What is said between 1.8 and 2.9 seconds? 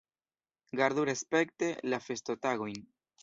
la festotagojn.